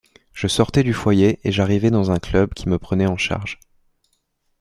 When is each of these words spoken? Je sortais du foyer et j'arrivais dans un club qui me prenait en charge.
Je 0.33 0.47
sortais 0.47 0.81
du 0.81 0.93
foyer 0.93 1.39
et 1.43 1.51
j'arrivais 1.51 1.91
dans 1.91 2.09
un 2.09 2.17
club 2.17 2.55
qui 2.55 2.67
me 2.67 2.79
prenait 2.79 3.05
en 3.05 3.17
charge. 3.17 3.59